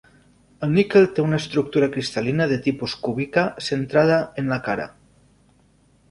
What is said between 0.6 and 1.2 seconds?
El níquel